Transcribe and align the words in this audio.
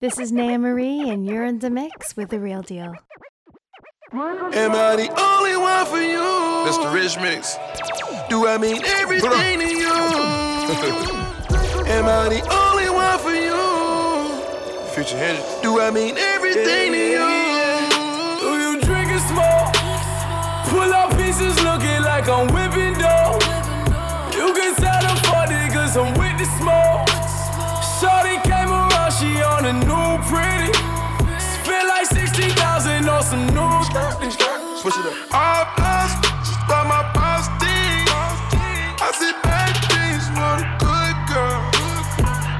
This 0.00 0.18
is 0.18 0.32
Naya 0.32 0.58
Marie, 0.58 1.10
and 1.10 1.26
you're 1.26 1.44
in 1.44 1.58
the 1.58 1.68
mix 1.68 2.16
with 2.16 2.30
the 2.30 2.40
real 2.40 2.62
deal. 2.62 2.94
Am 4.14 4.72
I 4.72 4.96
the 4.96 5.12
only 5.20 5.58
one 5.58 5.84
for 5.84 6.00
you? 6.00 6.24
Mr. 6.64 6.90
Rich 6.90 7.18
Mix. 7.20 7.58
Do 8.30 8.48
I 8.48 8.56
mean 8.56 8.82
everything 8.82 9.60
to 9.60 9.68
you? 9.68 9.92
Am 11.92 12.06
I 12.08 12.30
the 12.32 12.40
only 12.48 12.88
one 12.88 13.18
for 13.18 13.34
you? 13.36 13.60
Future 14.94 15.18
Hendrix. 15.18 15.60
Do 15.60 15.82
I 15.82 15.90
mean 15.90 16.16
everything 16.16 16.92
to 16.92 16.98
you? 16.98 17.28
Do 18.40 18.56
you 18.56 18.80
drink 18.80 19.12
and 19.12 19.20
smoke? 19.28 19.76
Pull 20.72 20.94
out 20.94 21.14
pieces 21.18 21.62
looking 21.62 22.00
like 22.00 22.26
I'm 22.26 22.48
whipping 22.48 22.94
dough. 22.94 23.36
You 24.32 24.54
can 24.54 24.74
tell 24.76 25.02
them 25.02 25.16
for 25.28 25.44
cause 25.74 25.94
I'm 25.94 26.14
with 26.14 26.38
the 26.38 26.46
smoke. 26.56 26.89
Some 33.30 33.46
new 33.54 33.70
Switch 34.80 34.96
it 34.98 35.06
up. 35.06 35.14
All 35.30 35.64
blessed, 35.78 36.18
just 36.42 36.62
by 36.66 36.82
my 36.82 37.02
posting. 37.14 38.02
I 38.98 39.08
see 39.14 39.30
bad 39.46 39.74
things 39.86 40.26
for 40.34 40.54
the 40.58 40.66
good 40.82 41.16
girl. 41.30 41.62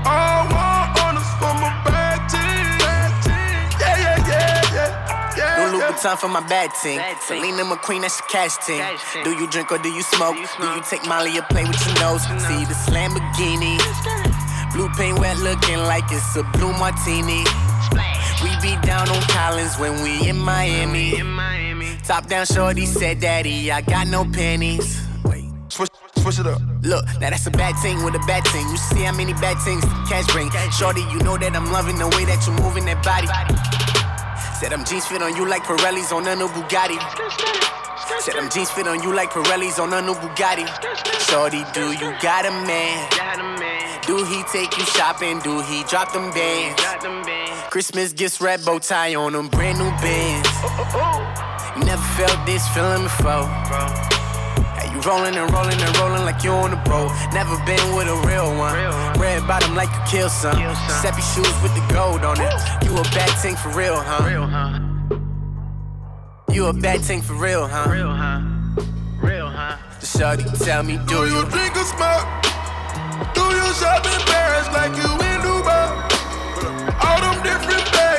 All 0.06 0.46
war 0.55 0.83
on 1.02 1.19
us 1.19 1.30
for 1.43 1.55
my 1.59 1.73
bad 1.83 2.23
team. 2.30 2.70
Yeah, 3.83 3.98
yeah, 3.98 4.30
yeah, 4.30 4.74
yeah. 4.77 5.37
yeah, 5.37 5.56
No 5.59 5.79
yeah. 5.79 5.91
Louboutin 5.91 6.16
for 6.19 6.29
my 6.29 6.46
bad 6.46 6.71
team. 6.82 7.01
Selena 7.27 7.65
McQueen, 7.65 8.02
that's 8.02 8.21
your 8.21 8.29
cash 8.29 8.55
team. 8.65 8.84
Do 9.24 9.30
you 9.32 9.51
drink 9.51 9.73
or 9.73 9.79
do 9.79 9.88
you 9.88 10.02
smoke? 10.02 10.37
Do 10.37 10.66
you 10.66 10.82
take 10.88 11.05
Molly 11.07 11.37
or 11.37 11.43
play 11.51 11.65
with 11.65 11.82
your 11.87 11.98
nose? 11.98 12.23
See 12.46 12.65
this 12.71 12.87
Lamborghini. 12.95 13.74
Blue 14.73 14.88
paint 14.91 15.18
wet 15.18 15.38
looking 15.38 15.79
like 15.79 16.05
it's 16.12 16.37
a 16.37 16.45
blue 16.55 16.73
martini. 16.79 17.43
Down 19.01 19.16
on 19.16 19.23
Collins 19.23 19.79
when 19.79 20.02
we 20.02 20.29
in 20.29 20.37
Miami. 20.37 21.16
Top 22.04 22.26
down 22.26 22.45
shorty 22.45 22.84
said, 22.84 23.18
Daddy, 23.18 23.73
I 23.73 23.80
got 23.80 24.07
no 24.09 24.26
pennies. 24.26 25.01
Wait. 25.24 25.48
Switch, 25.70 25.88
switch 26.18 26.38
it 26.38 26.46
up. 26.46 26.60
Look, 26.82 27.07
now 27.18 27.30
that's 27.30 27.46
a 27.46 27.51
bad 27.51 27.76
thing 27.80 28.04
with 28.04 28.15
a 28.15 28.18
bad 28.26 28.46
thing. 28.48 28.68
You 28.68 28.76
see 28.76 29.01
how 29.01 29.16
many 29.16 29.32
bad 29.32 29.57
things 29.65 29.82
cash 30.07 30.26
bring. 30.34 30.51
Shorty, 30.76 31.01
you 31.12 31.18
know 31.24 31.38
that 31.38 31.57
I'm 31.57 31.73
loving 31.73 31.96
the 31.96 32.09
way 32.09 32.26
that 32.26 32.45
you're 32.45 32.60
moving 32.60 32.84
that 32.92 33.01
body. 33.01 33.26
Said 34.60 34.68
them 34.68 34.84
jeans 34.84 35.07
fit 35.07 35.23
on 35.23 35.35
you 35.35 35.48
like 35.48 35.62
Pirellis 35.62 36.12
on 36.12 36.29
a 36.29 36.37
new 36.37 36.48
Bugatti. 36.48 37.01
Said 38.20 38.35
them 38.35 38.51
jeans 38.51 38.70
fit 38.70 38.87
on 38.87 39.02
you 39.02 39.14
like 39.14 39.30
Pirellis 39.30 39.79
on 39.80 39.95
a 39.95 40.02
new 40.02 40.12
Bugatti. 40.12 40.68
Shorty, 41.24 41.64
do 41.73 41.92
you 41.92 42.12
got 42.20 42.45
a 42.45 42.52
man? 42.68 43.09
Do 44.04 44.24
he 44.24 44.42
take 44.52 44.76
you 44.76 44.85
shopping? 44.85 45.38
Do 45.40 45.62
he 45.62 45.85
drop 45.85 46.12
them 46.12 46.30
bands? 46.32 47.40
Christmas 47.71 48.13
gifts, 48.13 48.40
red 48.40 48.65
bow 48.65 48.80
tie 48.80 49.15
on 49.15 49.32
them, 49.32 49.46
brand 49.49 49.79
new 49.79 49.90
bands. 50.02 50.49
Never 51.87 52.02
felt 52.18 52.45
this 52.45 52.66
feeling 52.74 53.04
before. 53.04 53.46
Hey, 54.74 54.90
you 54.93 55.01
rolling 55.02 55.37
and 55.37 55.49
rolling 55.52 55.80
and 55.80 55.96
rolling 55.98 56.24
like 56.24 56.43
you 56.43 56.51
on 56.51 56.71
the 56.73 56.76
boat. 56.91 57.13
Never 57.32 57.54
been 57.65 57.95
with 57.95 58.09
a 58.09 58.18
real 58.26 58.59
one. 58.59 58.74
Red 59.21 59.46
bottom 59.46 59.76
like 59.76 59.88
you 59.88 60.02
kill 60.18 60.29
some. 60.29 60.57
Steppy 60.98 61.23
shoes 61.32 61.54
with 61.63 61.73
the 61.74 61.95
gold 61.95 62.24
on 62.24 62.41
it. 62.41 62.52
You 62.85 62.91
a 62.98 63.02
bad 63.15 63.30
thing 63.38 63.54
for 63.54 63.68
real, 63.71 63.96
huh? 63.96 64.81
You 66.53 66.66
a 66.66 66.72
bad 66.72 67.03
thing 67.03 67.22
for 67.22 67.34
real, 67.34 67.69
huh? 67.69 67.88
Real, 67.88 68.12
huh? 68.12 68.41
Real, 69.22 69.48
huh? 69.48 69.76
The 70.00 70.06
shorty 70.06 70.44
tell 70.65 70.82
me, 70.82 70.97
do 71.06 71.06
Do 71.06 71.15
you 71.31 71.37
you? 71.37 71.44
drink 71.50 71.76
or 71.76 71.84
smoke? 71.84 72.26
Do 73.32 73.43
you 73.43 73.66
shop 73.78 74.04
in 74.06 74.21
Paris 74.26 74.66
like 74.75 74.97
you 74.97 75.29
different 77.43 77.93
bags 77.93 78.09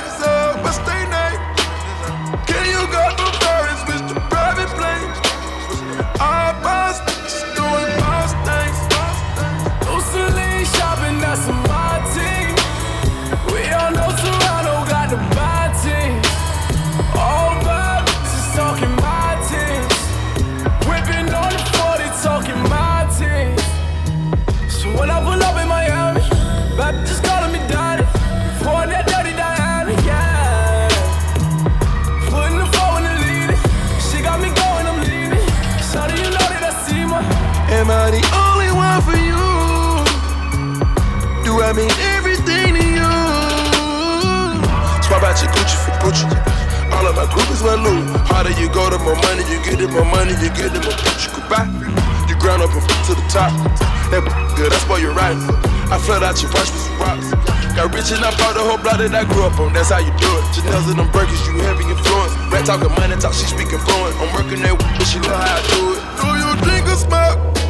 my 47.62 47.78
Harder 48.26 48.50
you 48.58 48.70
go, 48.74 48.90
the 48.90 48.98
more 49.06 49.16
money 49.22 49.46
you 49.46 49.62
get, 49.62 49.78
the 49.78 49.88
more 49.88 50.06
money 50.06 50.34
you 50.42 50.50
get, 50.58 50.74
the 50.74 50.82
more 50.82 50.98
bitch 50.98 51.30
you 51.30 51.32
could 51.38 51.46
buy. 51.46 51.70
You 52.26 52.34
ground 52.42 52.66
up 52.66 52.74
and 52.74 52.82
to 53.06 53.14
the 53.14 53.26
top. 53.30 53.54
That 54.10 54.26
good, 54.58 54.72
that's 54.74 54.86
what 54.90 55.02
you're 55.02 55.14
riding. 55.14 55.46
I 55.94 56.02
flood 56.02 56.24
out 56.26 56.42
your 56.42 56.50
watch 56.52 56.74
with 56.74 56.82
some 56.82 56.98
rocks. 56.98 57.30
Got 57.78 57.94
rich 57.94 58.10
and 58.12 58.26
I 58.26 58.34
bought 58.42 58.58
the 58.58 58.66
whole 58.66 58.82
block 58.82 58.98
that 58.98 59.14
I 59.14 59.24
grew 59.30 59.46
up 59.46 59.60
on. 59.62 59.74
That's 59.74 59.94
how 59.94 60.02
you 60.02 60.12
do 60.18 60.30
it. 60.42 60.44
Chanel's 60.58 60.90
and 60.90 60.98
them 60.98 61.10
Birkins, 61.14 61.40
you 61.46 61.62
heavy 61.62 61.86
influence. 61.86 62.34
Rat 62.50 62.66
talking 62.66 62.92
money, 62.98 63.16
talk, 63.22 63.38
she 63.38 63.46
speaking 63.46 63.80
fluent. 63.80 64.18
I'm 64.18 64.34
working 64.34 64.60
that, 64.66 64.76
but 64.76 65.06
she 65.06 65.22
know 65.22 65.36
how 65.38 65.54
I 65.54 65.62
do 65.70 65.82
it. 65.94 66.02
Do 66.18 66.28
you 66.34 66.50
drink 66.66 66.90
or 66.90 66.98
smoke? 66.98 67.61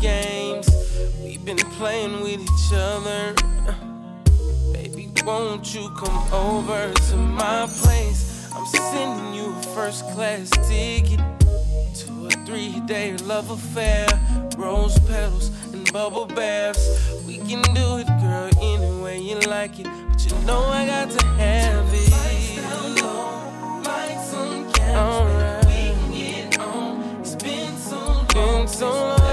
Games. 0.00 0.68
We've 1.22 1.44
been 1.44 1.56
playing 1.78 2.20
with 2.20 2.40
each 2.40 2.72
other. 2.72 3.34
Baby, 4.72 5.12
won't 5.24 5.74
you 5.74 5.90
come 5.90 6.32
over 6.32 6.92
to 6.92 7.16
my 7.16 7.66
place? 7.68 8.50
I'm 8.54 8.66
sending 8.66 9.34
you 9.34 9.54
a 9.54 9.62
first 9.74 10.04
class 10.10 10.50
ticket 10.68 11.20
to 11.94 12.26
a 12.26 12.30
three 12.46 12.80
day 12.86 13.16
love 13.18 13.50
affair. 13.50 14.06
Rose 14.56 14.98
petals 15.00 15.50
and 15.72 15.90
bubble 15.92 16.26
baths. 16.26 17.12
We 17.26 17.38
can 17.38 17.62
do 17.74 17.98
it, 17.98 18.06
girl, 18.06 18.50
any 18.60 19.02
way 19.02 19.18
you 19.18 19.38
like 19.40 19.78
it. 19.78 19.86
But 20.08 20.24
you 20.24 20.36
know 20.46 20.62
I 20.64 20.86
got 20.86 21.10
to 21.10 21.26
have 21.26 21.88
it. 21.92 22.12
Light 23.84 24.18
some 24.20 24.72
candles, 24.72 25.66
baby, 25.66 25.94
we 26.10 26.32
can 26.32 26.50
get 26.50 26.58
on. 26.60 27.20
It's 27.20 27.34
been 27.36 27.76
so 27.76 28.26
long 28.34 28.66
since 28.66 28.80
we 28.82 28.88
last 28.88 29.25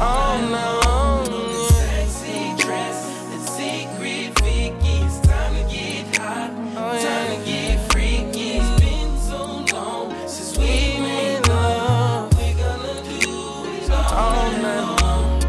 all, 0.00 0.06
all 0.06 0.38
night 0.38 0.80
long. 0.84 1.68
Sexy 1.68 2.54
dress, 2.62 3.04
that 3.30 3.42
secret 3.56 4.38
Vicky. 4.40 5.04
It's 5.04 5.20
time 5.26 5.54
to 5.54 5.62
get 5.74 6.16
hot, 6.16 6.50
time 6.74 7.38
to 7.38 7.44
get 7.44 7.92
freaky. 7.92 8.58
It's 8.58 8.80
been 8.80 9.18
so 9.18 9.64
long 9.74 10.14
since 10.28 10.56
we 10.56 11.00
made 11.00 11.46
love. 11.48 12.32
We're 12.38 12.54
gonna 12.54 13.02
do 13.20 13.64
it 13.74 13.90
all 13.90 14.52
night 14.62 15.02
long. 15.02 15.40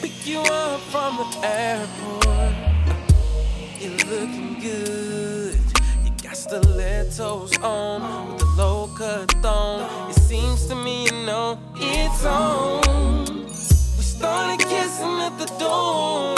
Pick 0.00 0.26
you 0.26 0.40
up 0.40 0.80
from 0.80 1.16
the 1.18 1.28
airport. 1.46 2.54
You're 3.80 3.98
looking 4.08 4.60
good. 4.60 5.60
You 6.04 6.10
got 6.22 6.36
stilettos 6.36 7.58
on 7.58 8.28
with 8.32 8.38
the 8.40 8.46
low 8.56 8.90
cut 8.96 9.30
thong. 9.42 10.10
It 10.10 10.14
seems 10.14 10.66
to 10.66 10.74
me 10.74 11.04
you 11.04 11.12
know 11.26 11.58
it's 11.76 12.24
on. 12.24 12.87
Door. 15.58 16.34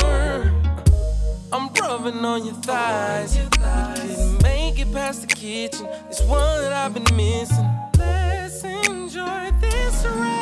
I'm 1.52 1.68
rubbing 1.74 2.24
on 2.24 2.44
your 2.44 2.54
thighs. 2.54 3.36
Couldn't 3.36 4.42
make 4.42 4.78
it 4.78 4.92
past 4.92 5.28
the 5.28 5.34
kitchen. 5.34 5.86
This 6.08 6.22
one 6.22 6.62
that 6.62 6.72
I've 6.72 6.94
been 6.94 7.16
missing. 7.16 7.68
Let's 7.98 8.62
enjoy 8.64 9.50
this 9.60 10.04
ride. 10.04 10.39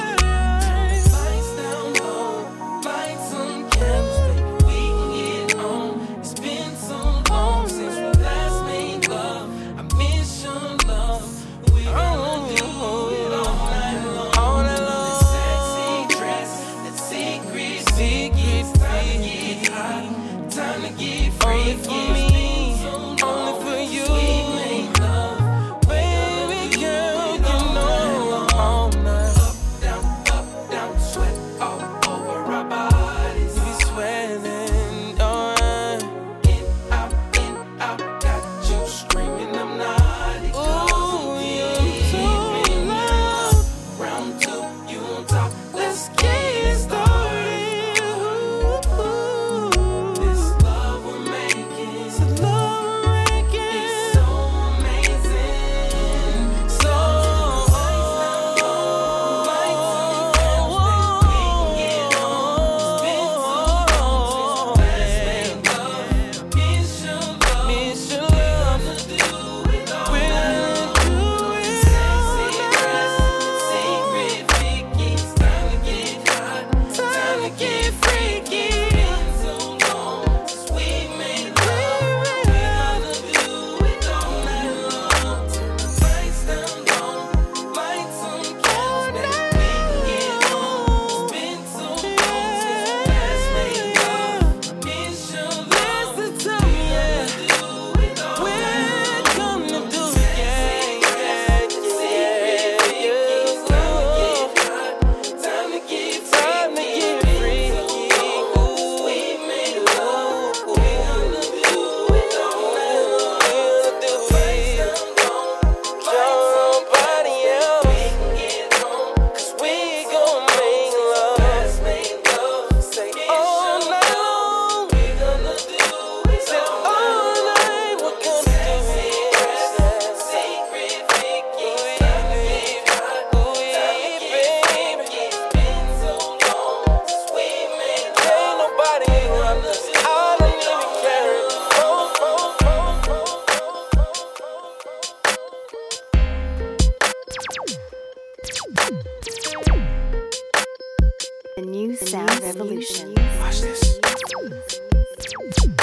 The 151.59 151.67
new 151.67 151.97
sound 151.97 152.41
revolution. 152.41 153.15
Watch 153.41 153.63
this. 153.63 153.99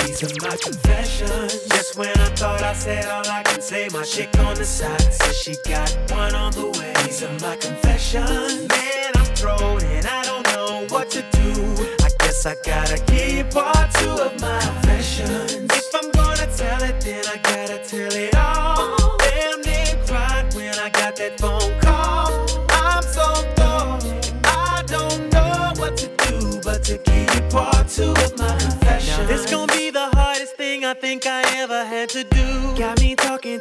These 0.06 0.24
are 0.24 0.48
my 0.48 0.56
confessions. 0.56 1.68
Just 1.68 1.98
when 1.98 2.18
I 2.18 2.30
thought 2.30 2.62
I 2.64 2.72
said 2.72 3.06
all 3.08 3.28
I 3.28 3.44
can 3.44 3.60
say, 3.60 3.90
my 3.92 4.04
chick 4.04 4.30
on 4.40 4.56
the 4.56 4.64
side 4.64 5.02
says 5.14 5.36
she 5.36 5.54
got 5.68 5.92
one 6.12 6.34
on 6.34 6.54
the 6.54 6.68
way. 6.80 6.94
These 7.04 7.24
are 7.24 7.40
my 7.42 7.58
confessions. 7.58 8.70
Man, 8.70 9.12
I'm 9.16 9.26
thrown 9.36 9.84
and 9.84 10.06
I 10.06 10.24
don't 10.24 10.46
know 10.56 10.88
what 10.96 11.10
to 11.10 11.22
do. 11.34 11.52
I 12.06 12.10
guess 12.20 12.46
I 12.46 12.56
gotta 12.64 12.98
give 13.12 13.32
you 13.34 13.44
part 13.44 13.92
two 13.96 14.12
of 14.12 14.40
my 14.40 14.62
confessions. 14.62 15.65
I 31.28 31.42
ever 31.58 31.84
had 31.84 32.10
to 32.10 32.24
do. 32.24 32.76
Got 32.78 33.00
me 33.00 33.15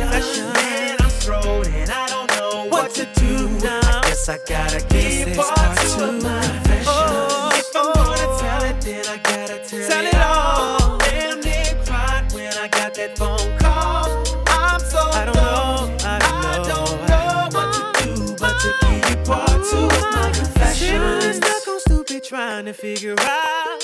confessions. 0.00 0.56
And 0.58 1.00
I'm 1.02 1.10
thrown 1.10 1.66
and 1.66 1.90
I 1.90 2.06
don't 2.08 2.30
know 2.36 2.66
what 2.68 2.94
to 2.94 3.06
do 3.16 3.48
now. 3.60 3.80
I 3.82 4.02
guess 4.08 4.28
I 4.28 4.38
gotta 4.46 4.80
give 4.88 5.26
This 5.26 5.36
part, 5.36 5.78
two 5.78 6.04
of 6.04 6.22
my 6.22 6.28
mine. 6.30 6.42
confessions. 6.42 6.86
Oh, 6.88 7.50
if 7.54 7.76
I'm 7.76 7.92
gonna 7.94 8.40
tell 8.40 8.62
it, 8.70 8.80
then 8.80 9.04
I 9.06 9.16
gotta 9.18 9.58
tell, 9.68 9.88
Tell 9.88 10.06
it 10.06 10.14
it 10.14 10.20
all. 10.20 10.98
Damn 10.98 11.40
near 11.40 11.74
cried 11.84 12.32
when 12.32 12.52
I 12.54 12.68
got 12.68 12.94
that 12.94 13.18
phone 13.18 13.58
call. 13.58 14.06
I'm 14.48 14.80
so 14.80 14.98
I 14.98 15.24
don't 15.26 15.36
know, 15.36 15.96
I 16.04 16.18
don't 16.18 16.32
I 16.32 16.56
know, 16.58 16.64
don't 16.74 16.98
know 17.10 17.48
what 17.56 17.68
to 17.74 18.04
do, 18.04 18.36
but 18.40 18.54
to 18.62 18.70
give 18.80 19.24
part 19.24 19.48
two 19.70 19.86
of 19.86 20.02
my 20.12 20.30
confessions. 20.34 20.78
Sitting 20.78 21.42
stuck 21.42 21.68
on 21.68 21.80
stupid 21.80 22.24
trying 22.24 22.64
to 22.66 22.72
figure 22.72 23.16
out 23.20 23.78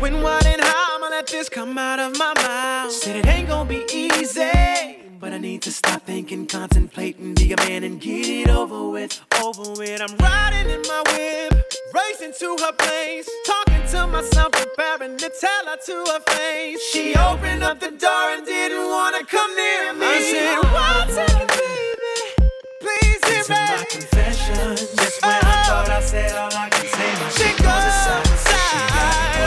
when, 0.00 0.20
what, 0.22 0.44
and 0.46 0.60
how 0.60 0.81
let 1.22 1.30
this 1.30 1.48
come 1.48 1.78
out 1.78 2.00
of 2.00 2.18
my 2.18 2.34
mouth. 2.34 2.90
Said 2.90 3.14
it 3.14 3.26
ain't 3.26 3.46
gonna 3.46 3.68
be 3.68 3.84
easy, 3.92 4.98
but 5.20 5.32
I 5.32 5.38
need 5.38 5.62
to 5.62 5.70
stop 5.70 6.02
thinking, 6.02 6.46
contemplating, 6.48 7.34
be 7.34 7.52
a 7.52 7.56
man 7.58 7.84
and 7.84 8.00
get 8.00 8.26
it 8.26 8.48
over 8.48 8.90
with. 8.90 9.20
Over 9.40 9.70
with. 9.78 10.00
I'm 10.02 10.16
riding 10.18 10.68
in 10.68 10.82
my 10.82 11.02
whip, 11.12 11.52
racing 11.94 12.32
to 12.40 12.56
her 12.64 12.72
place, 12.72 13.28
talking 13.46 13.86
to 13.92 14.06
myself, 14.08 14.50
preparing 14.50 15.16
to 15.18 15.30
tell 15.40 15.64
her 15.66 15.78
to 15.86 15.96
her 16.12 16.20
face. 16.34 16.82
She 16.90 17.14
opened 17.14 17.62
up 17.62 17.78
the 17.78 17.92
door 17.92 18.24
and 18.34 18.44
didn't 18.44 18.88
wanna 18.90 19.24
come 19.24 19.54
near 19.54 19.92
me. 19.94 20.06
I 20.06 20.18
said, 20.32 20.58
One 20.74 21.08
second, 21.08 21.48
baby, 21.54 22.50
please 22.80 23.22
hear 23.30 23.56
are 23.56 23.66
my 23.66 23.78
me. 23.78 23.86
confessions. 23.90 24.80
Just 24.96 25.22
when 25.22 25.30
I 25.30 25.38
uh-huh. 25.38 25.70
thought 25.70 25.88
I 25.88 26.00
said 26.00 26.34
all 26.34 26.50
I 26.52 26.68
can 26.68 26.86
say, 26.86 27.10
my 27.14 27.28
She 27.28 27.42
chick 27.44 27.60
on 27.60 27.80
the 27.86 27.92
side 28.02 28.24
goes 28.24 28.40
said 28.40 29.41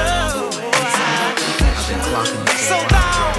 So 2.15 2.78
gone, 2.88 3.36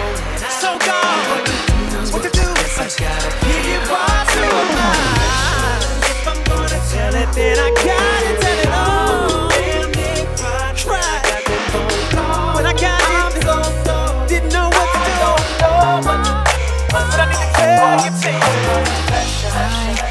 so 0.60 0.76
gone. 0.84 2.12
What 2.12 2.22
to 2.24 2.28
do? 2.28 2.44
I 2.44 2.84
gotta 2.92 3.30
Give 3.40 3.64
you 3.72 3.80
part 3.88 4.28
two 4.28 4.52
mine. 4.76 5.80
If 6.12 6.28
I'm 6.28 6.44
gonna 6.44 6.80
tell 6.92 7.14
it, 7.14 7.32
then 7.32 7.56
I 7.58 7.70
gotta 7.72 8.32
tell 8.42 8.58
it 8.60 8.68
all. 8.68 9.48
Damn 9.48 9.90
near 9.92 10.28
cried 10.36 10.76
when 10.84 11.00
I 11.00 11.08
got 11.24 11.48
that 11.48 11.62
phone 11.72 12.04
call. 12.12 12.56
When 12.56 12.66
it, 13.00 14.28
didn't 14.28 14.52
know 14.52 14.68
what 14.68 14.88
to 14.92 15.00
do. 15.08 15.32
But 16.92 17.16
I 17.16 17.26
need 17.32 17.48
to 17.48 17.56
tell 17.56 18.04
you, 18.04 18.12
for 19.96 20.05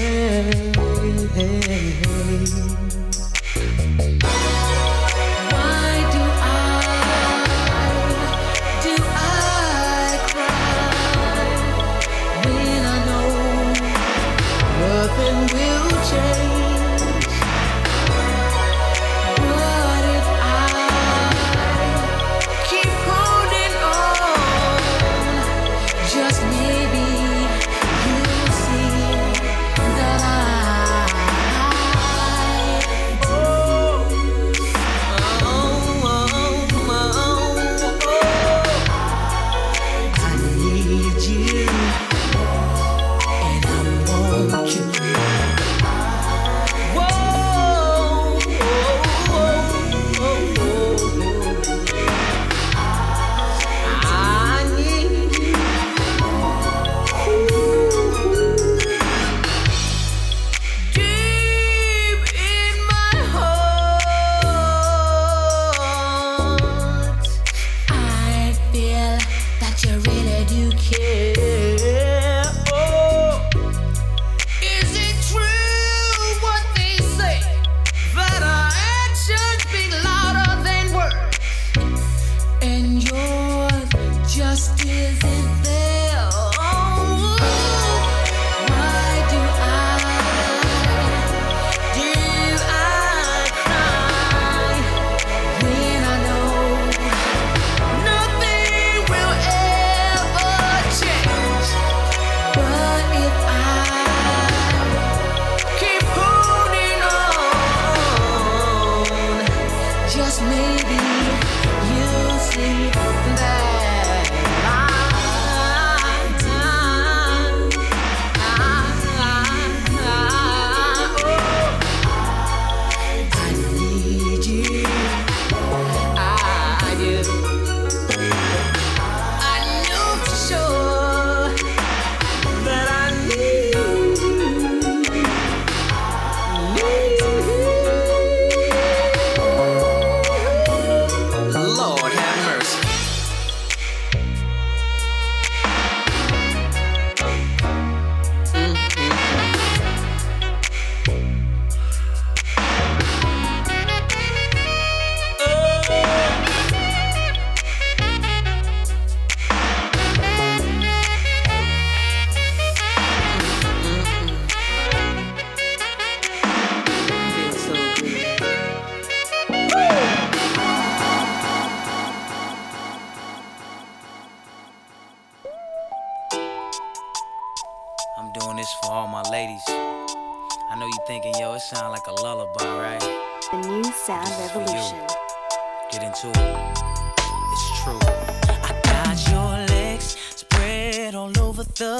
the 0.00 1.89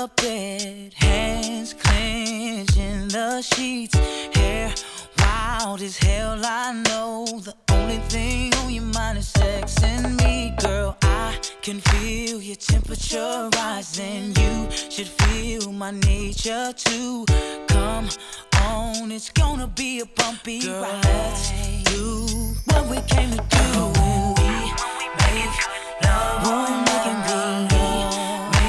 bed, 0.08 0.94
hands 0.94 1.74
clenched 1.74 2.76
in 2.76 3.08
the 3.08 3.42
sheets, 3.42 3.94
hair 4.34 4.72
wild 5.18 5.82
as 5.82 5.98
hell. 5.98 6.40
I 6.42 6.72
know 6.72 7.26
the 7.26 7.54
only 7.72 7.98
thing 8.08 8.54
on 8.54 8.72
your 8.72 8.84
mind 8.84 9.18
is 9.18 9.28
sex 9.28 9.82
and 9.82 10.16
me, 10.16 10.54
girl. 10.58 10.96
I 11.02 11.38
can 11.62 11.80
feel 11.80 12.40
your 12.40 12.56
temperature 12.56 13.50
rising. 13.56 14.34
You 14.36 14.68
should 14.70 15.08
feel 15.08 15.72
my 15.72 15.90
nature 15.90 16.72
too. 16.74 17.26
Come 17.68 18.08
on, 18.62 19.12
it's 19.12 19.30
gonna 19.30 19.66
be 19.66 20.00
a 20.00 20.06
bumpy 20.06 20.60
girl, 20.60 20.82
ride. 20.82 21.04
Let's 21.04 21.50
do 21.84 22.26
what 22.66 22.86
we 22.88 22.96
came 23.02 23.30
to 23.30 23.44
do 23.56 23.66
when 23.98 24.34
we 24.38 24.50
make 25.20 25.56
love. 26.04 26.46
We're 26.46 26.84
making 26.88 27.20
believe. 27.26 28.59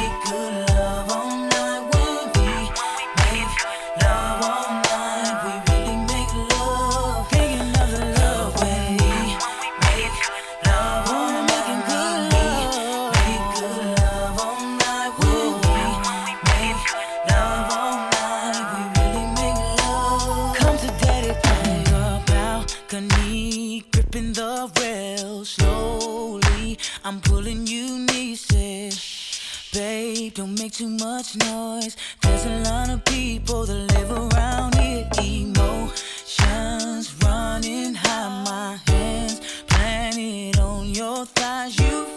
Don't 30.42 30.58
make 30.58 30.72
too 30.72 30.90
much 30.90 31.36
noise. 31.36 31.96
There's 32.24 32.46
a 32.48 32.62
lot 32.62 32.90
of 32.90 33.06
people 33.06 33.64
that 33.64 33.94
live 33.94 34.12
around 34.12 34.74
here. 34.74 35.08
Emotions 35.22 37.14
running 37.24 37.94
high, 37.94 38.44
my 38.44 38.80
hands 38.92 39.40
planted 39.68 40.58
on 40.58 40.88
your 40.96 41.28
thighs. 41.28 41.78
You 41.80 42.11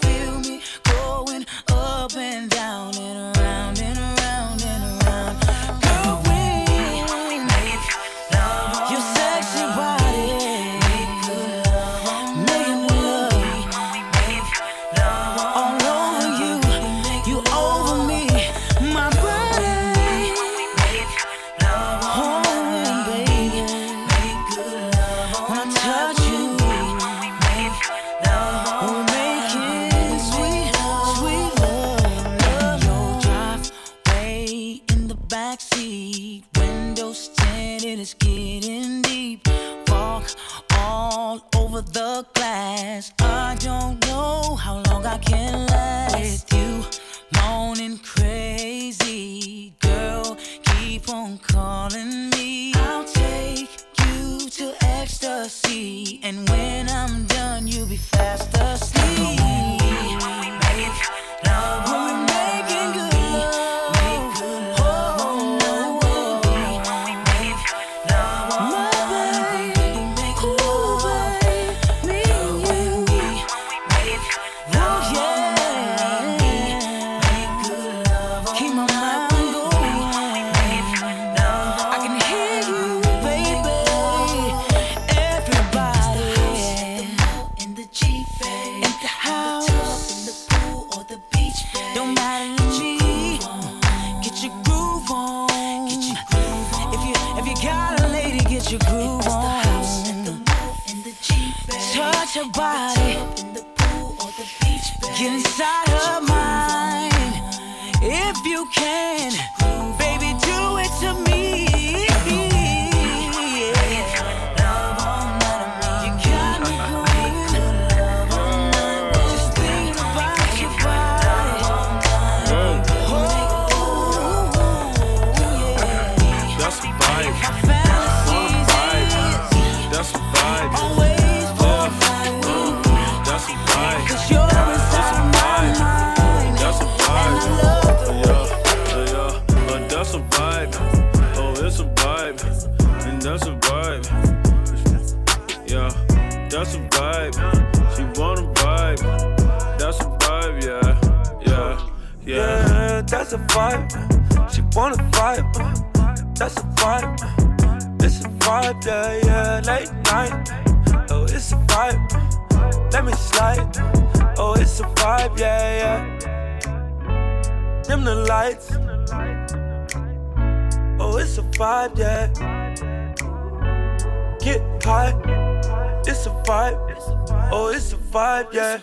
vibe, 178.15 178.53
yeah. 178.53 178.79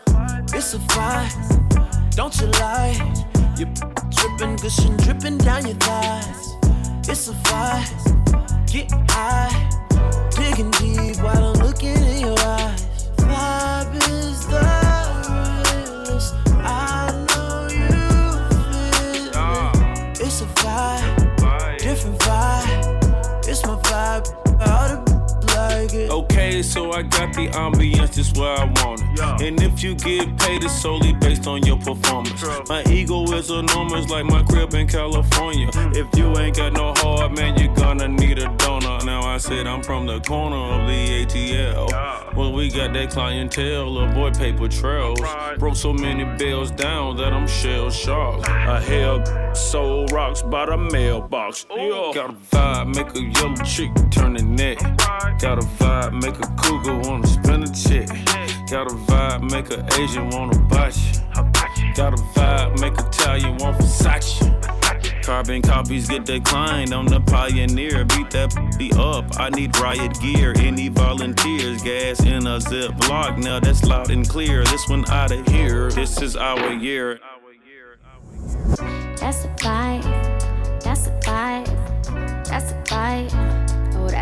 It's 0.54 0.74
a 0.74 0.78
vibe, 0.78 2.16
don't 2.18 2.36
you 2.42 2.48
lie. 2.60 2.98
You're 3.58 3.72
dripping, 4.10 4.58
gushing, 4.58 4.98
dripping 4.98 5.38
down 5.38 5.66
your 5.68 5.78
thighs. 5.78 6.58
It's 7.08 7.30
a 7.30 7.34
vibe, 7.48 8.68
get 8.70 8.92
high, 9.10 9.70
digging 10.32 10.72
deep 10.72 11.24
while 11.24 11.46
I'm 11.46 11.66
looking 11.66 11.96
in 11.96 12.20
your 12.28 12.40
eyes. 12.40 12.81
Made, 26.62 26.72
so 26.72 26.92
I 26.92 27.02
got 27.02 27.34
the 27.34 27.48
ambience 27.50 28.16
just 28.16 28.38
where 28.38 28.58
I 28.58 28.66
want 28.66 29.02
it. 29.02 29.08
Yeah. 29.18 29.38
And 29.42 29.62
if 29.62 29.84
you 29.84 29.96
get 29.96 30.38
paid, 30.38 30.64
it's 30.64 30.82
solely 30.82 31.14
based 31.14 31.48
on 31.48 31.64
your 31.64 31.78
performance. 31.78 32.44
My 32.70 32.84
ego 32.90 33.24
is 33.34 33.50
enormous, 33.50 34.10
like 34.10 34.26
my 34.26 34.44
crib 34.44 34.74
in 34.74 34.88
California. 34.88 35.68
Hmm. 35.68 35.92
If 35.94 36.08
you 36.18 36.38
ain't 36.38 36.58
got 36.58 36.74
no 36.74 36.94
heart, 36.94 37.36
man, 37.38 37.58
you're 37.58 37.74
gonna 37.76 38.08
need 38.08 38.40
a 38.40 38.48
donor. 38.58 39.00
Now 39.06 39.22
I 39.22 39.38
said 39.38 39.68
I'm 39.68 39.82
from 39.84 40.06
the 40.06 40.20
corner 40.22 40.56
of 40.56 40.88
the 40.88 41.26
ATL. 41.26 42.36
Well, 42.36 42.54
we 42.54 42.70
got 42.70 42.94
that 42.94 43.12
clientele, 43.12 43.98
of 43.98 44.14
boy 44.14 44.32
paper 44.32 44.68
trails. 44.68 45.20
Broke 45.58 45.76
so 45.76 45.94
many 45.94 46.26
bills 46.38 46.72
down 46.72 47.18
that 47.18 47.34
I'm 47.34 47.48
shell 47.48 47.90
shocked. 47.90 48.48
A 48.48 48.80
hell 48.80 49.56
soul 49.56 50.06
rocks 50.08 50.42
by 50.42 50.66
the 50.66 50.78
mailbox. 50.78 51.66
Got 51.66 52.30
a 52.30 52.34
vibe, 52.34 52.96
make 52.96 53.16
a 53.16 53.22
yellow 53.22 53.56
chick 53.64 53.92
turn 54.12 54.34
the 54.34 54.44
neck. 54.44 54.80
Got 55.40 55.60
a 55.60 55.68
vibe, 55.80 56.22
make 56.22 56.40
a 56.40 56.51
cougar 56.58 56.98
wanna 57.00 57.28
spin 57.28 57.64
a 57.64 57.74
check. 57.74 58.08
Got 58.70 58.88
a 58.88 58.96
vibe, 58.96 59.52
make 59.52 59.70
a 59.72 59.86
Asian 60.02 60.30
wanna 60.30 60.58
you. 60.58 61.94
Got 61.94 62.14
a 62.14 62.24
vibe, 62.34 62.80
make 62.80 62.94
Italian 62.94 63.58
want 63.58 63.78
Versace. 63.78 64.52
Carbon 65.24 65.62
copies 65.62 66.08
get 66.08 66.26
declined. 66.26 66.94
I'm 66.94 67.06
the 67.06 67.20
pioneer. 67.22 68.06
Beat 68.06 68.32
that 68.32 68.56
be 68.78 68.92
up. 68.98 69.26
I 69.40 69.50
need 69.50 69.78
riot 69.80 70.20
gear. 70.20 70.54
Any 70.58 70.90
volunteers? 70.90 71.84
Gas 71.84 72.22
in 72.22 72.48
a 72.48 72.58
Ziploc. 72.58 73.38
Now 73.38 73.60
that's 73.60 73.84
loud 73.84 74.10
and 74.10 74.28
clear. 74.28 74.64
This 74.66 74.88
one 74.90 75.08
out 75.10 75.32
of 75.32 75.46
here. 75.48 75.92
This 75.92 76.22
is 76.22 76.36
our 76.36 76.74
year. 76.74 77.20
That's 79.18 79.46
a 79.46 79.50
vibe. 79.58 80.82
That's 80.82 81.08
a 81.08 81.20
vibe. 81.22 82.46
That's 82.48 82.72
a 82.72 82.84
vibe. 82.86 83.51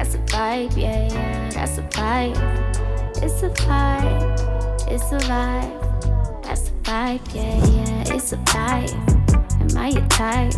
That's 0.10 0.34
a 0.34 0.36
vibe. 0.36 0.76
Yeah, 0.76 1.08
yeah. 1.14 1.50
That's 1.52 1.78
a 1.78 1.84
vibe. 1.84 2.38
It's 3.22 3.44
a 3.44 3.50
vibe. 3.50 4.88
It's 4.90 5.12
a 5.12 5.20
vibe. 5.30 6.44
That's 6.44 6.70
a 6.70 6.72
vibe. 6.82 7.36
Yeah, 7.36 7.58
yeah. 7.68 8.16
It's 8.16 8.34
a 8.34 8.38
vibe. 8.38 8.92
Am 9.62 9.78
I 9.78 9.90
your 9.90 10.08
type? 10.08 10.54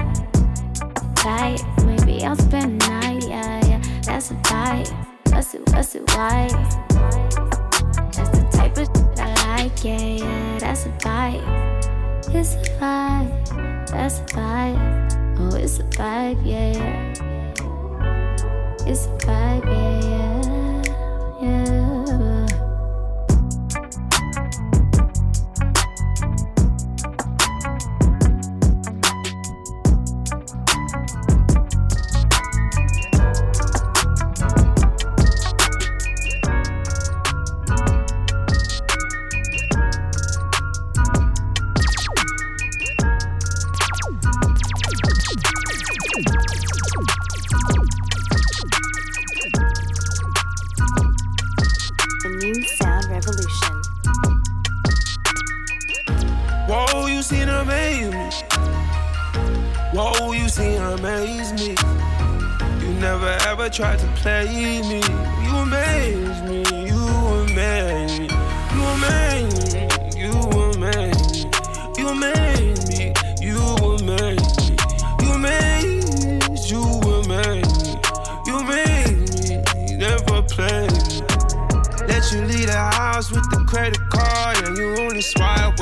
Type. 1.18 1.60
Maybe 1.84 2.24
I'll 2.24 2.38
spend 2.38 2.82
the 2.82 2.88
night. 2.88 3.28
Yeah, 3.28 3.68
yeah. 3.68 3.82
That's 4.04 4.32
a 4.32 4.36
vibe. 4.36 4.90
What's 5.34 5.54
it? 5.54 5.70
What's 5.74 5.96
it? 5.96 6.10
Why? 6.16 6.48
That's 8.14 8.30
the 8.30 8.48
type 8.54 8.78
of 8.78 8.88
shit 8.88 9.20
I 9.20 9.58
like. 9.58 9.84
Yeah, 9.84 10.00
yeah. 10.00 10.60
That's 10.60 10.86
a 10.86 10.90
vibe. 10.92 11.44
It's 12.34 12.54
a 12.54 12.62
vibe, 12.80 13.88
that's 13.90 14.20
a 14.20 14.24
vibe. 14.24 15.38
Oh, 15.38 15.56
it's 15.58 15.80
a 15.80 15.84
vibe, 15.84 16.40
yeah, 16.46 16.72
yeah. 16.72 17.31
It's 18.88 19.06
a 19.06 19.10
vibe, 19.10 19.66
yeah, 19.66 20.90
yeah, 21.40 21.66
yeah. 21.66 21.81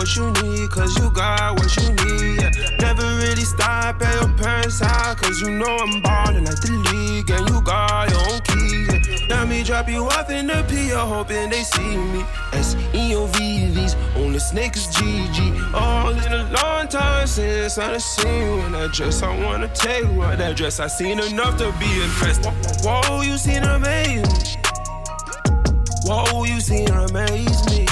What 0.09 0.15
you 0.15 0.43
need 0.43 0.69
cause 0.71 0.97
you 0.97 1.11
got 1.11 1.59
what 1.59 1.75
you 1.77 1.89
need. 1.89 2.41
Yeah. 2.41 2.77
Never 2.79 3.03
really 3.17 3.43
stop 3.43 4.01
at 4.01 4.21
your 4.21 4.33
parents' 4.37 4.79
house 4.79 5.15
cause 5.15 5.41
you 5.41 5.51
know 5.51 5.77
I'm 5.77 6.01
ballin' 6.01 6.45
like 6.45 6.59
the 6.61 6.71
league 6.91 7.29
and 7.29 7.47
you 7.49 7.61
got 7.61 8.09
your 8.09 8.19
own 8.31 8.39
keys. 8.41 9.19
Yeah. 9.19 9.37
Let 9.37 9.47
me 9.47 9.63
drop 9.63 9.87
you 9.87 10.05
off 10.05 10.29
in 10.31 10.47
the 10.47 10.65
pier 10.67 10.97
hoping 10.97 11.49
they 11.49 11.61
see 11.61 11.97
me. 11.97 12.25
S 12.53 12.75
E 12.93 13.15
O 13.15 13.27
V 13.27 13.69
V's 13.69 13.95
on 14.15 14.33
the 14.33 14.39
snake 14.39 14.75
is 14.75 14.87
GG. 14.87 15.37
It's 15.75 16.25
been 16.25 16.33
a 16.33 16.49
long 16.51 16.87
time 16.87 17.27
since 17.27 17.77
I 17.77 17.91
done 17.91 17.99
seen 17.99 18.41
you 18.41 18.65
in 18.65 18.71
that 18.71 18.91
dress. 18.91 19.21
I 19.21 19.37
wanna 19.43 19.67
take 19.75 20.05
you 20.05 20.21
that 20.21 20.57
dress. 20.57 20.79
I 20.79 20.87
seen 20.87 21.19
enough 21.19 21.57
to 21.59 21.71
be 21.77 22.01
impressed. 22.01 22.45
Whoa, 22.83 23.21
you 23.21 23.37
seen 23.37 23.63
amazing. 23.63 24.25
Whoa, 26.05 26.45
you 26.45 26.59
seen 26.59 26.89
amaze 26.89 27.65
me. 27.69 27.88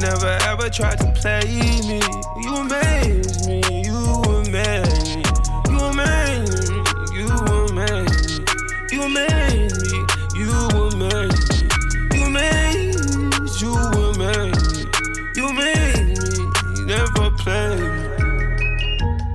Never 0.00 0.38
ever 0.48 0.70
tried 0.70 0.98
to 1.00 1.12
play 1.12 1.44
me. 1.44 2.00
You 2.40 2.56
amaze 2.56 3.46
me. 3.46 3.60
You 3.84 3.96
amaze 4.32 5.16
me. 5.16 5.22
You 5.68 5.78
amaze 5.78 6.70
me. 6.70 6.82
You 7.12 7.28
amaze 7.28 8.40
me. 8.40 8.46
You 8.90 9.02
amaze 9.02 9.76
me. 9.82 9.98
You 10.38 10.50
amaze 10.52 11.52
me. 11.52 11.68
You 12.16 12.24
amaze. 12.24 13.60
You 13.60 13.74
amaze 13.76 14.64
me. 14.74 14.90
You 15.36 15.48
amaze 15.48 16.40
me. 16.40 16.84
Never 16.86 17.30
play 17.32 17.76
me. 17.76 17.90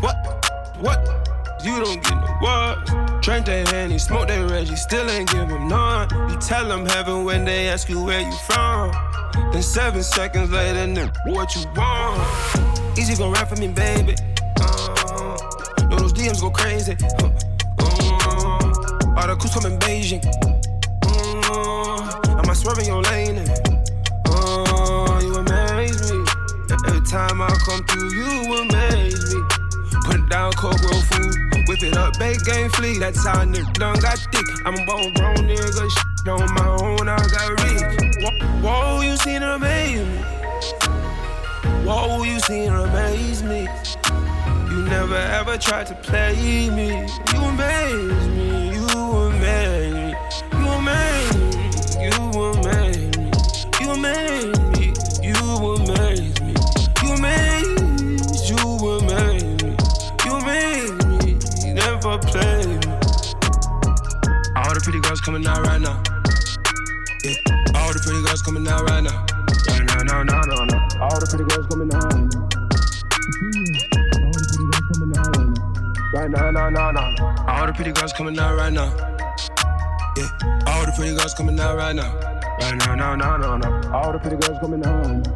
What? 0.01 0.17
What? 0.81 0.99
You 1.63 1.79
don't 1.79 2.01
get 2.01 2.15
no 2.15 2.27
what? 2.41 3.21
Drink 3.21 3.45
that 3.45 3.67
Henny, 3.69 3.99
smoke 3.99 4.27
that 4.29 4.49
Reggie, 4.49 4.75
still 4.75 5.07
ain't 5.11 5.29
give 5.31 5.47
them 5.47 5.67
none. 5.67 6.09
You 6.29 6.37
tell 6.37 6.67
them 6.67 6.87
heaven 6.87 7.23
when 7.23 7.45
they 7.45 7.69
ask 7.69 7.87
you 7.87 8.03
where 8.03 8.21
you 8.21 8.37
from. 8.47 8.91
Then 9.51 9.61
seven 9.61 10.03
seconds 10.03 10.51
later, 10.51 10.85
nigga, 10.85 11.13
what 11.33 11.55
you 11.55 11.61
want? 11.75 12.97
Easy 12.97 13.15
gon' 13.15 13.31
rap 13.31 13.49
for 13.49 13.55
me, 13.55 13.67
baby. 13.67 14.15
Uh, 14.59 15.37
those 15.89 16.13
DMs 16.13 16.41
go 16.41 16.49
crazy. 16.49 16.95
Uh, 17.79 19.15
all 19.17 19.27
the 19.27 19.35
crews 19.39 19.53
come 19.53 19.71
in 19.71 19.79
Beijing. 19.79 20.23
Uh, 21.03 22.39
am 22.39 22.49
I 22.49 22.53
swerving 22.53 22.85
your 22.85 23.01
lane? 23.03 23.39
Uh, 24.27 25.19
you 25.21 25.35
amaze 25.35 26.11
me. 26.11 26.25
Every 26.87 27.05
time 27.07 27.41
I 27.41 27.49
come 27.65 27.83
through, 27.85 28.13
you 28.13 28.61
amaze 28.61 29.35
me. 29.35 29.41
Put 30.05 30.15
it 30.15 30.29
down, 30.29 30.51
cold 30.53 30.79
grow 30.79 30.99
food. 31.11 31.35
Whip 31.67 31.81
it 31.81 31.97
up, 31.97 32.17
bake 32.19 32.43
game 32.45 32.69
flee. 32.69 32.99
That's 32.99 33.25
how 33.25 33.41
a 33.41 33.45
nigga 33.45 33.73
done 33.73 33.99
got 33.99 34.19
thick. 34.31 34.45
I'm 34.65 34.75
a 34.75 34.85
bone 34.85 35.13
grown 35.15 35.37
nigga. 35.47 35.89
Shit 35.89 36.27
on 36.27 36.53
my 36.53 36.67
own, 36.79 37.09
I 37.09 37.17
got 37.17 37.49
rich. 37.63 38.04
Whoa, 38.63 39.01
you 39.01 39.17
seen 39.17 39.41
her 39.41 39.55
amaze 39.55 40.07
me. 40.07 40.21
Whoa, 41.85 42.23
you 42.23 42.39
seen 42.39 42.69
her 42.69 42.85
amaze 42.85 43.43
me. 43.43 43.67
You 44.69 44.83
never 44.85 45.15
ever 45.15 45.57
tried 45.57 45.87
to 45.87 45.95
play 45.95 46.69
me. 46.69 46.87
You 47.33 47.41
amaze 47.41 48.27
me. 48.29 48.73
You 48.75 48.87
amaze 48.87 49.69
me. 49.69 49.74
Pretty 77.75 77.91
girls 77.91 78.13
coming 78.13 78.39
out 78.39 78.55
right 78.55 78.71
now. 78.71 78.87
Yeah, 80.15 80.63
all 80.67 80.85
the 80.85 80.93
pretty 80.95 81.15
girls 81.15 81.33
coming 81.33 81.59
out 81.59 81.75
right 81.75 81.93
now. 81.93 82.13
Right 82.61 82.75
now, 82.77 82.95
no, 82.95 83.15
no, 83.15 83.37
no, 83.37 83.57
no. 83.57 83.91
All 83.91 84.13
the 84.13 84.19
pretty 84.19 84.37
girls 84.37 84.59
coming 84.59 84.85
out 84.85 85.05
right 85.05 85.19
now. 85.19 85.33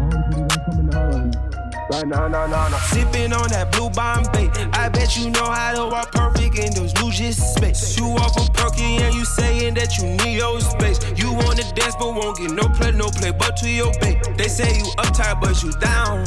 All 0.00 0.10
the 0.10 0.22
pretty 0.28 0.42
girls 0.42 0.64
coming 0.66 0.94
out 0.94 1.14
right 1.14 1.24
now. 1.24 1.50
Banana, 1.90 2.78
Sipping 2.92 3.32
on 3.32 3.48
that 3.50 3.72
blue 3.72 3.90
Bombay. 3.90 4.50
I 4.74 4.88
bet 4.90 5.16
you 5.16 5.30
know 5.30 5.44
how 5.44 5.74
to 5.74 5.86
walk 5.90 6.12
perfect 6.12 6.58
in 6.58 6.74
those 6.74 6.92
blue 6.92 7.10
just 7.10 7.56
space. 7.56 7.98
You 7.98 8.06
off 8.20 8.36
a 8.36 8.52
perky 8.52 8.98
and 9.00 9.14
you 9.14 9.24
saying 9.24 9.74
that 9.74 9.96
you 9.96 10.04
need 10.24 10.36
your 10.36 10.60
space. 10.60 11.00
You 11.16 11.32
wanna 11.32 11.64
dance 11.74 11.96
but 11.98 12.14
won't 12.14 12.38
get 12.38 12.50
no 12.52 12.68
play, 12.68 12.92
no 12.92 13.08
play 13.08 13.32
but 13.32 13.56
to 13.58 13.68
your 13.68 13.92
bait. 14.00 14.18
They 14.36 14.48
say 14.48 14.76
you 14.76 14.84
uptight 14.98 15.40
but 15.40 15.62
you 15.62 15.72
down. 15.80 16.24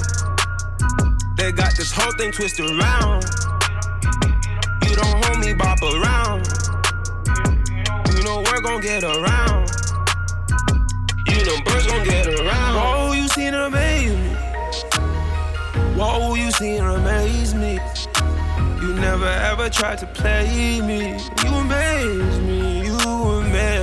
They 1.37 1.51
got 1.51 1.77
this 1.77 1.91
whole 1.91 2.11
thing 2.17 2.31
twisted 2.31 2.65
around. 2.65 3.25
Bop 5.57 5.81
around. 5.81 6.47
You 8.15 8.23
know 8.23 8.43
we're 8.45 8.61
gon' 8.61 8.81
get 8.81 9.03
around. 9.03 9.69
You 11.27 11.45
know 11.45 11.61
birds 11.65 11.85
gon' 11.87 12.03
get 12.03 12.27
around. 12.27 12.75
Oh, 12.81 13.13
you 13.13 13.27
seen 13.27 13.53
amaze 13.53 14.15
me. 14.15 14.35
Whoa, 15.95 16.33
you 16.35 16.51
seen 16.51 16.83
amaze 16.83 17.53
me. 17.53 17.79
You 18.81 18.93
never 18.95 19.27
ever 19.27 19.69
tried 19.69 19.99
to 19.99 20.07
play 20.07 20.81
me. 20.81 21.17
You 21.43 21.53
amaze 21.53 22.39
me. 22.39 22.85
You 22.85 22.97
amaze 22.97 23.51
me. 23.51 23.82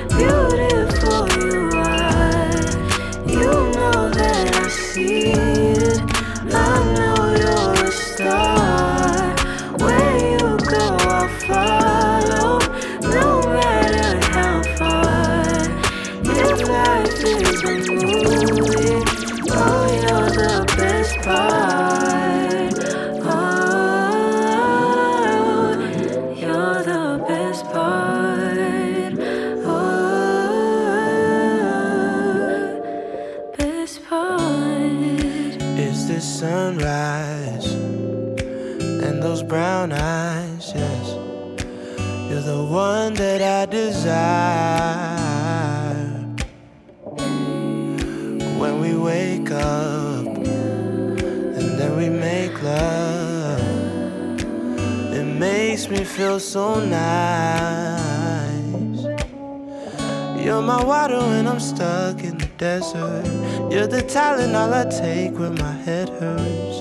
desert. 62.61 63.25
You're 63.71 63.87
the 63.87 64.03
Tylenol 64.03 64.71
I 64.71 64.85
take 65.03 65.33
when 65.39 65.55
my 65.55 65.75
head 65.87 66.09
hurts. 66.21 66.77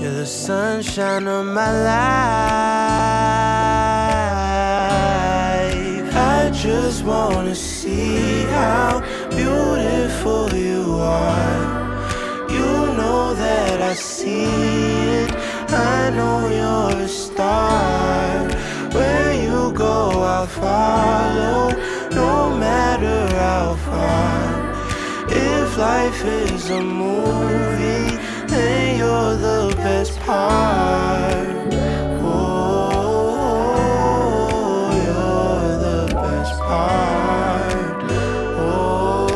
You're 0.00 0.16
the 0.22 0.24
sunshine 0.24 1.26
of 1.28 1.44
my 1.44 1.70
life. 1.90 2.16
I 6.38 6.50
just 6.54 7.04
wanna 7.04 7.54
see 7.54 8.44
how 8.56 9.02
beautiful 9.28 10.48
you 10.68 10.82
are. 11.00 11.60
You 12.56 12.70
know 12.98 13.34
that 13.34 13.76
I 13.82 13.92
see 13.92 14.46
it. 15.20 15.30
I 15.68 16.08
know 16.16 16.38
you're 16.58 16.96
a 17.04 17.08
star. 17.08 18.48
Where 18.96 19.32
you 19.46 19.58
go, 19.84 19.98
I'll 20.34 20.46
follow, 20.46 21.11
life 25.82 26.22
is 26.24 26.70
a 26.70 26.80
movie, 26.80 28.16
then 28.46 28.98
you're 28.98 29.34
the 29.48 29.74
best 29.78 30.14
part. 30.20 31.56
Oh, 32.22 33.32
you're 35.06 35.70
the 35.86 36.00
best 36.24 36.56
part. 36.60 37.96
Oh, 38.62 39.26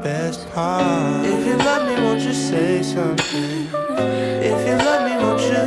best 0.00 0.40
part. 0.50 1.26
If 1.26 1.40
you 1.48 1.56
love 1.56 1.82
me, 1.88 1.94
won't 2.04 2.22
you 2.28 2.34
say 2.34 2.82
something? 2.82 3.66
If 4.50 4.58
you 4.68 4.76
love 4.86 5.02
me, 5.08 5.14
won't 5.22 5.44
you? 5.52 5.66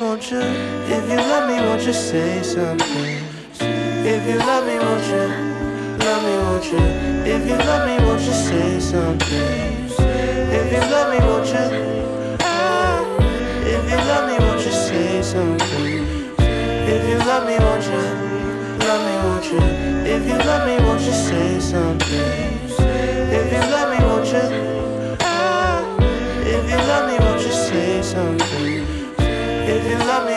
Won't 0.00 0.24
you? 0.30 0.42
If 0.96 1.04
you 1.10 1.18
love 1.32 1.44
me, 1.50 1.56
won't 1.66 1.82
you 1.88 1.92
say 1.92 2.42
something? 2.42 3.18
If 4.12 4.22
you 4.28 4.36
love 4.38 4.64
me, 4.68 4.76
won't 4.78 5.06
you? 5.14 5.55
You? 6.66 6.78
If 6.78 7.46
you 7.46 7.56
love 7.56 7.86
me, 7.86 8.04
won't 8.04 8.20
you 8.22 8.32
say 8.32 8.80
something? 8.80 9.86
If 10.58 10.72
you 10.72 10.80
love 10.90 11.12
me, 11.12 11.18
won't 11.24 11.46
you? 11.46 11.64
If 13.74 13.90
you 13.90 13.96
love 14.10 14.26
me, 14.28 14.34
won't 14.44 14.60
you 14.66 14.72
say 14.72 15.22
something? 15.22 16.04
If 16.38 17.08
you 17.08 17.18
love 17.18 17.46
me, 17.46 17.56
won't 17.64 17.84
you? 17.84 18.02
Love 18.84 19.02
me, 19.06 19.14
won't 19.24 19.44
you? 19.52 19.60
If 20.10 20.26
you 20.26 20.38
love 20.38 20.66
me, 20.66 20.76
won't 20.84 21.02
you 21.02 21.12
say 21.12 21.60
something? 21.60 22.58
If 23.38 23.52
you 23.52 23.62
love 23.70 23.88
me, 23.92 24.04
won't 24.04 24.26
you? 24.26 24.44
If 26.50 26.70
you 26.70 26.78
love 26.90 27.04
me, 27.08 27.16
won't 27.24 27.42
you 27.42 27.52
say 27.52 28.02
something? 28.02 28.86
If 29.18 29.82
you 29.88 29.98
love 29.98 30.24
me, 30.26 30.35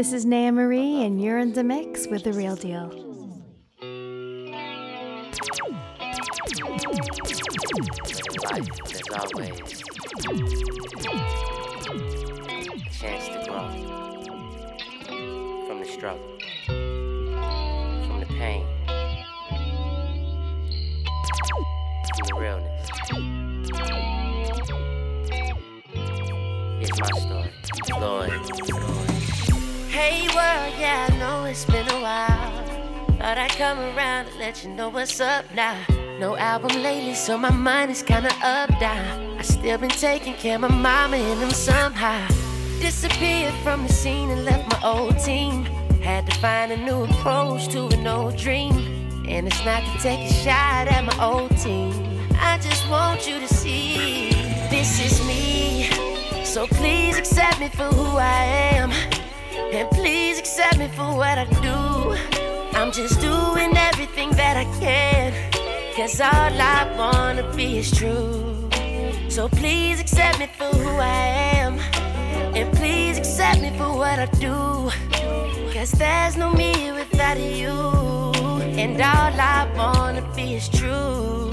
This 0.00 0.14
is 0.14 0.24
Naya 0.24 0.50
Marie, 0.50 1.04
and 1.04 1.20
you're 1.20 1.36
in 1.36 1.52
the 1.52 1.62
mix 1.62 2.06
with 2.06 2.24
The 2.24 2.32
Real 2.32 2.56
Deal. 2.56 2.86
Life, 8.50 8.66
always. 9.12 9.82
A 12.66 12.88
chance 12.90 13.28
to 13.28 13.44
grow 13.46 13.68
from 15.66 15.80
the 15.80 15.84
struggle, 15.84 16.38
from 16.64 18.20
the 18.20 18.26
pain, 18.38 18.64
from 22.08 22.24
the 22.26 22.34
realness. 22.40 22.88
My 26.98 27.10
story. 27.84 29.09
Hey 29.90 30.28
world, 30.28 30.72
yeah, 30.78 31.08
I 31.10 31.16
know 31.16 31.46
it's 31.46 31.64
been 31.64 31.88
a 31.88 32.00
while. 32.00 32.64
Thought 33.18 33.38
I 33.38 33.48
come 33.48 33.76
around 33.80 34.28
and 34.28 34.38
let 34.38 34.62
you 34.62 34.70
know 34.70 34.88
what's 34.88 35.20
up 35.20 35.44
now. 35.52 35.76
No 36.20 36.36
album 36.36 36.80
lately, 36.80 37.14
so 37.14 37.36
my 37.36 37.50
mind 37.50 37.90
is 37.90 38.00
kinda 38.00 38.30
up 38.40 38.70
down. 38.78 39.36
I 39.36 39.42
still 39.42 39.78
been 39.78 39.90
taking 39.90 40.34
care 40.34 40.54
of 40.54 40.60
my 40.60 40.68
mama 40.68 41.16
and 41.16 41.42
them 41.42 41.50
somehow. 41.50 42.24
Disappeared 42.78 43.52
from 43.64 43.84
the 43.84 43.92
scene 43.92 44.30
and 44.30 44.44
left 44.44 44.70
my 44.70 44.88
old 44.88 45.18
team. 45.18 45.64
Had 46.04 46.30
to 46.30 46.38
find 46.38 46.70
a 46.70 46.76
new 46.76 47.02
approach 47.02 47.66
to 47.70 47.88
an 47.88 48.06
old 48.06 48.36
dream. 48.36 48.72
And 49.26 49.48
it's 49.48 49.64
not 49.64 49.82
to 49.82 49.98
take 49.98 50.20
a 50.20 50.32
shot 50.32 50.86
at 50.86 51.04
my 51.04 51.18
old 51.20 51.50
team. 51.58 51.92
I 52.38 52.58
just 52.58 52.88
want 52.88 53.26
you 53.28 53.40
to 53.40 53.48
see 53.48 54.30
this 54.70 55.00
is 55.04 55.26
me. 55.26 55.90
So 56.44 56.68
please 56.68 57.18
accept 57.18 57.58
me 57.58 57.70
for 57.70 57.86
who 57.86 58.18
I 58.18 58.44
am. 58.76 59.19
And 59.72 59.88
please 59.90 60.38
accept 60.38 60.78
me 60.78 60.88
for 60.88 61.14
what 61.14 61.38
I 61.38 61.44
do. 61.62 62.76
I'm 62.76 62.90
just 62.90 63.20
doing 63.20 63.76
everything 63.76 64.30
that 64.30 64.56
I 64.56 64.64
can. 64.80 65.32
Cause 65.94 66.20
all 66.20 66.30
I 66.30 66.92
wanna 66.98 67.44
be 67.54 67.78
is 67.78 67.90
true. 67.90 68.68
So 69.28 69.48
please 69.48 70.00
accept 70.00 70.40
me 70.40 70.48
for 70.58 70.74
who 70.76 70.98
I 70.98 71.26
am. 71.62 71.78
And 72.56 72.72
please 72.76 73.16
accept 73.16 73.60
me 73.60 73.70
for 73.78 73.96
what 73.96 74.18
I 74.18 74.26
do. 74.40 74.90
Cause 75.72 75.92
there's 75.92 76.36
no 76.36 76.50
me 76.50 76.90
without 76.90 77.38
you. 77.38 77.70
And 78.76 79.00
all 79.00 79.34
I 79.38 79.70
wanna 79.76 80.22
be 80.34 80.54
is 80.54 80.68
true. 80.68 81.52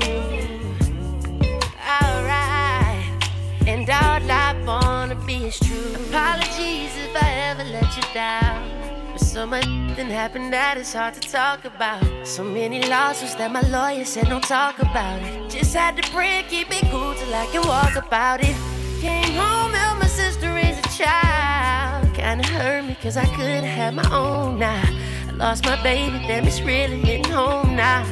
And 3.68 3.90
all 3.90 4.32
I 4.32 4.56
wanna 4.66 5.16
be 5.26 5.48
is 5.48 5.60
true. 5.60 5.94
Apologies 6.08 6.96
if 6.96 7.14
I 7.22 7.30
ever 7.50 7.66
let 7.66 7.98
you 7.98 8.04
down. 8.14 8.64
But 9.12 9.20
so 9.20 9.46
much 9.46 9.66
happened 9.98 10.54
that 10.54 10.78
it's 10.78 10.94
hard 10.94 11.16
to 11.16 11.20
talk 11.20 11.66
about. 11.66 12.02
So 12.26 12.46
many 12.46 12.88
lawsuits 12.88 13.36
that 13.36 13.52
my 13.52 13.60
lawyer 13.62 14.06
said 14.06 14.30
don't 14.30 14.44
talk 14.44 14.80
about 14.80 15.22
it. 15.22 15.50
Just 15.50 15.76
had 15.76 15.98
to 15.98 16.12
pray 16.12 16.46
keep 16.50 16.70
it 16.72 16.90
cool 16.90 17.14
till 17.14 17.36
I 17.36 17.46
can 17.48 17.68
walk 17.68 17.98
about 17.98 18.40
it. 18.40 18.56
Came 19.02 19.34
home, 19.36 19.74
helped 19.74 20.00
my 20.00 20.08
sister 20.08 20.48
raise 20.54 20.80
a 20.80 20.90
child. 21.04 22.14
Kinda 22.14 22.48
hurt 22.48 22.86
me 22.86 22.96
cause 23.04 23.18
I 23.18 23.26
could've 23.36 23.94
my 23.94 24.10
own 24.16 24.60
now. 24.60 24.84
I 25.28 25.32
lost 25.34 25.66
my 25.66 25.76
baby, 25.84 26.20
damn 26.26 26.48
it's 26.48 26.62
really 26.62 27.02
hitting 27.02 27.32
home 27.32 27.76
now. 27.76 28.06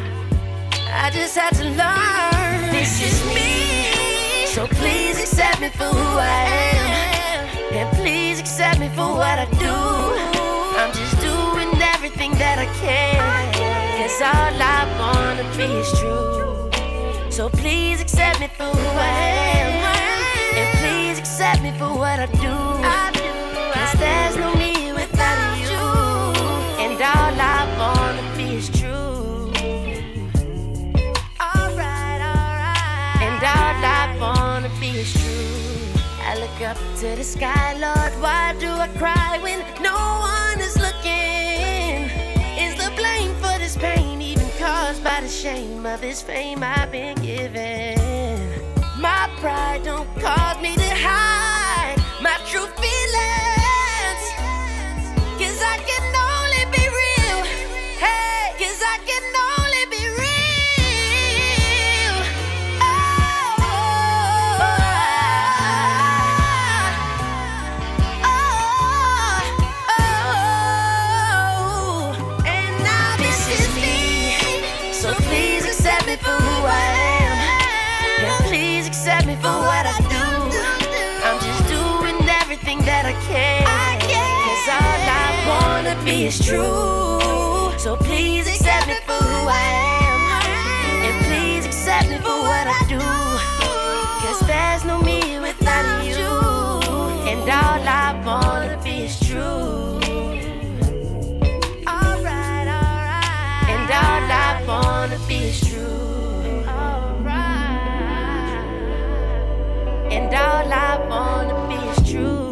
I 0.91 1.09
just 1.11 1.37
had 1.37 1.53
to 1.55 1.63
learn 1.63 2.71
this 2.73 3.01
is 3.01 3.23
me. 3.33 3.94
So 4.55 4.65
please 4.67 5.19
accept 5.19 5.59
me 5.59 5.67
for 5.67 5.83
who 5.83 6.17
I 6.17 6.45
am. 6.71 7.75
And 7.75 7.97
please 7.97 8.39
accept 8.39 8.79
me 8.79 8.87
for 8.87 9.13
what 9.13 9.37
I 9.37 9.47
do. 9.59 9.75
I'm 10.79 10.93
just 10.93 11.19
doing 11.19 11.75
everything 11.93 12.31
that 12.35 12.57
I 12.57 12.67
can. 12.79 13.19
Cause 13.99 14.21
all 14.21 14.55
I 14.55 14.87
wanna 14.97 15.43
be 15.57 15.65
is 15.65 15.91
true. 15.99 16.71
So 17.29 17.49
please 17.49 17.99
accept 17.99 18.39
me 18.39 18.47
for 18.47 18.63
who 18.63 18.89
I 18.97 19.17
am. 19.59 19.73
And 20.55 20.77
please 20.79 21.19
accept 21.19 21.61
me 21.61 21.71
for 21.77 21.89
what 21.89 22.21
I 22.21 22.27
do. 22.27 23.14
Up 36.75 36.97
to 36.97 37.15
the 37.15 37.23
sky, 37.23 37.73
Lord. 37.73 38.13
Why 38.21 38.55
do 38.59 38.69
I 38.69 38.87
cry 38.97 39.39
when 39.41 39.59
no 39.81 39.95
one 39.95 40.59
is 40.59 40.77
looking? 40.77 42.09
Is 42.57 42.75
the 42.75 42.91
blame 42.95 43.33
for 43.35 43.57
this 43.59 43.77
pain 43.77 44.21
even 44.21 44.47
caused 44.57 45.03
by 45.03 45.21
the 45.21 45.29
shame 45.29 45.85
of 45.85 46.01
this 46.01 46.21
fame 46.21 46.63
I've 46.63 46.91
been 46.91 47.15
given? 47.17 48.51
My 48.99 49.29
pride 49.39 49.83
don't 49.83 50.09
cause 50.19 50.61
me 50.61 50.75
to 50.75 50.89
hide 50.95 51.54
be 86.05 86.25
is 86.27 86.37
true. 86.45 87.19
So 87.77 87.97
please 87.97 88.47
accept 88.47 88.87
me 88.87 88.95
for 89.05 89.13
who 89.13 89.47
I 89.49 89.65
am. 90.05 90.21
And 91.07 91.15
please 91.25 91.65
accept 91.65 92.09
me 92.09 92.17
for 92.17 92.39
what 92.49 92.67
I 92.67 92.81
do. 92.87 93.01
Cause 94.23 94.39
there's 94.47 94.85
no 94.85 95.01
me 95.01 95.39
without 95.39 96.05
you. 96.05 96.29
And 97.29 97.41
all 97.41 97.81
I 98.03 98.21
wanna 98.25 98.79
be 98.83 99.05
is 99.05 99.19
true. 99.19 99.95
Wanna 104.67 105.19
be 105.27 105.35
is 105.35 105.61
true. 105.69 106.63
Alright. 106.67 107.35
And 110.11 110.33
all 110.33 110.73
I 110.73 111.05
wanna 111.07 111.67
be 111.69 111.75
is 111.75 112.11
true. 112.11 112.44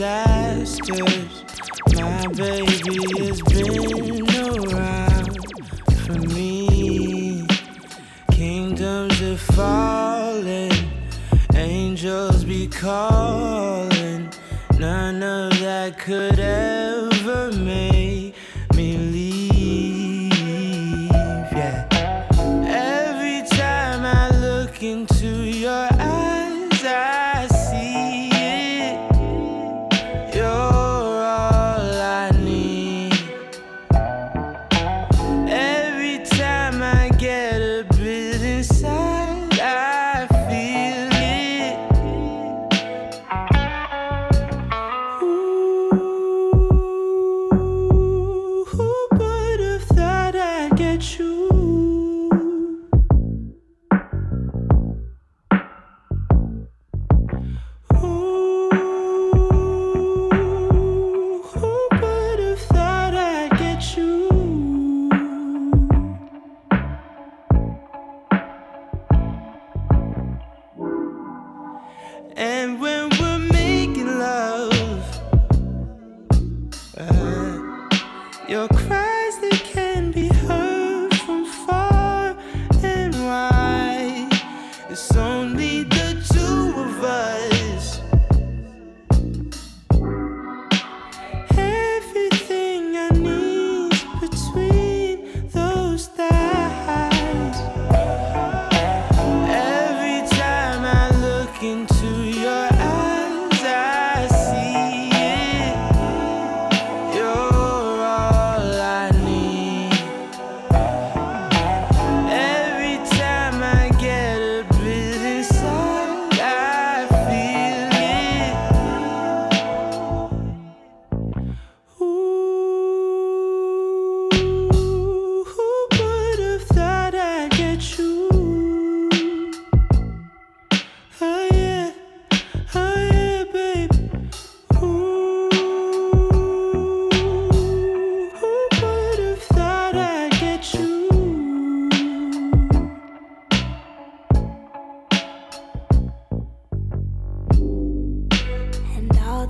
Disasters, 0.00 1.44
my 1.94 2.26
baby 2.28 3.04
has 3.18 3.42
been 3.42 4.24
around 4.48 5.36
for 6.06 6.18
me. 6.34 7.46
Kingdoms 8.32 9.20
are 9.20 9.36
falling, 9.36 10.72
angels 11.54 12.44
be 12.44 12.66
calling. 12.66 14.32
None 14.78 15.22
of 15.22 15.60
that 15.60 15.98
could 15.98 16.38
ever 16.38 17.09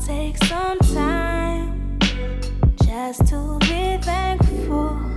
take 0.07 0.37
some 0.45 0.79
time 0.79 1.99
just 2.83 3.27
to 3.27 3.59
be 3.61 3.99
thankful. 4.03 5.10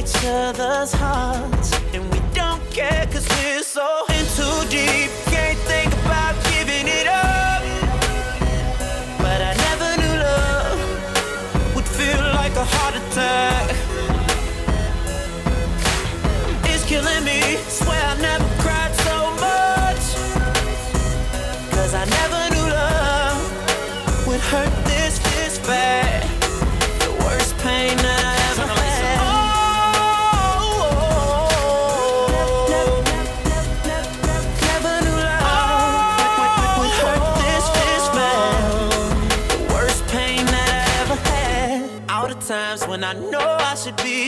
each 0.00 0.24
other's 0.24 0.92
hearts. 0.92 1.72
And 1.92 2.02
we 2.12 2.20
don't 2.32 2.62
care 2.70 3.06
cause 3.12 3.28
we're 3.28 3.62
so 3.62 4.04
in 4.08 4.24
too 4.36 4.68
deep. 4.70 5.29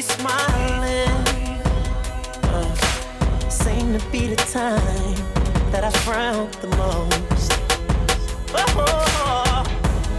smiling. 0.01 1.09
Uh, 2.45 2.75
seemed 3.51 4.01
to 4.01 4.07
be 4.11 4.29
the 4.29 4.37
time 4.37 5.15
that 5.73 5.85
I 5.85 5.91
frown 6.05 6.51
the 6.61 6.69
most. 6.77 7.53
Oh, 8.55 9.65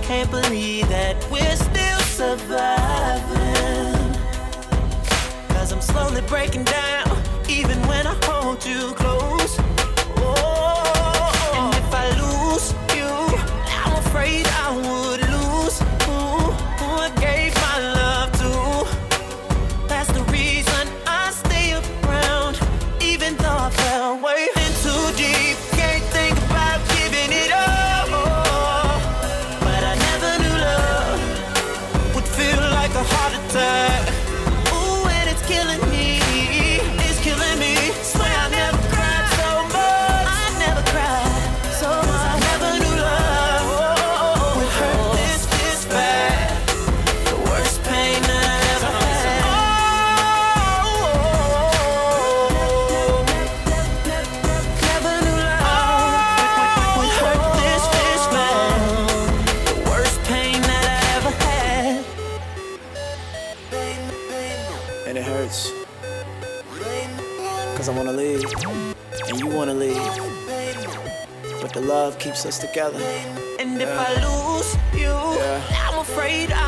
can't 0.03 0.30
believe 0.30 0.88
that 0.89 1.15
we're 1.32 1.55
still 1.55 1.99
surviving. 2.19 3.93
Cause 5.49 5.71
I'm 5.71 5.82
slowly 5.82 6.21
breaking 6.28 6.65
down, 6.65 7.17
even 7.49 7.80
when 7.88 8.05
I 8.05 8.15
hold 8.26 8.65
you 8.65 8.93
close. 8.93 9.57
Oh, 10.17 11.32
and 11.55 11.74
if 11.76 11.93
I 11.93 12.05
lose 12.21 12.74
you, 12.95 13.09
I'm 13.86 13.95
afraid 14.05 14.45
I 14.47 14.78
would. 14.78 15.12
love 72.14 72.20
keeps 72.20 72.45
us 72.45 72.59
together. 72.59 72.99
And 73.59 73.80
yeah. 73.80 73.88
if 73.88 73.93
I 73.99 74.11
lose 74.26 74.76
you, 74.93 75.07
yeah. 75.07 75.89
I'm 75.89 75.99
afraid 75.99 76.51
I 76.51 76.62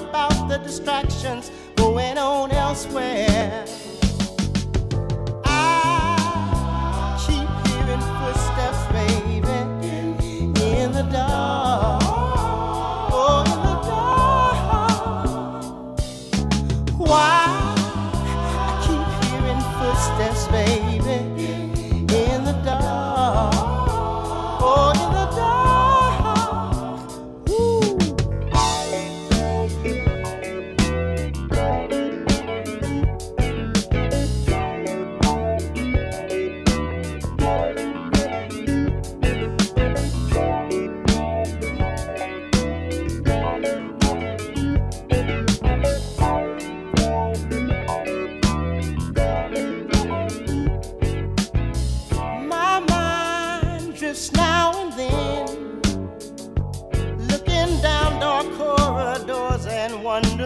about 0.00 0.48
the 0.48 0.58
distractions 0.58 1.50
going 1.76 2.18
on 2.18 2.50
elsewhere. 2.50 3.64